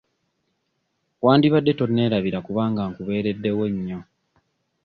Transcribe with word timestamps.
Wandibadde 1.23 1.71
tonneerabira 1.79 2.39
kubanga 2.47 2.81
nkubeereddewo 2.91 3.63
nnyo. 3.73 3.99